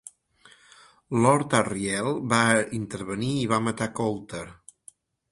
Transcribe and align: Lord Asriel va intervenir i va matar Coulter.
Lord 1.25 1.51
Asriel 1.57 2.09
va 2.31 2.39
intervenir 2.77 3.29
i 3.43 3.43
va 3.53 3.59
matar 3.67 3.89
Coulter. 4.01 4.41